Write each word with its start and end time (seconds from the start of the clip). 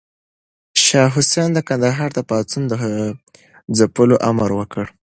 شاه 0.83 1.09
حسين 1.15 1.49
د 1.53 1.59
کندهار 1.67 2.09
د 2.13 2.19
پاڅون 2.29 2.63
د 2.71 2.73
ځپلو 3.77 4.15
امر 4.29 4.49
وکړ. 4.59 4.85